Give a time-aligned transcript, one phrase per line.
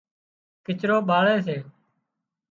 [0.65, 1.57] ڪچرو ٻاۯي سي